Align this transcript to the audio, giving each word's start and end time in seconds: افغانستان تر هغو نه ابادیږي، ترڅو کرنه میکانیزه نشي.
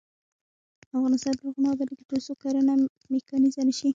افغانستان 0.97 1.33
تر 1.37 1.43
هغو 1.45 1.61
نه 1.63 1.69
ابادیږي، 1.73 2.03
ترڅو 2.11 2.33
کرنه 2.43 2.73
میکانیزه 3.11 3.61
نشي. 3.67 3.89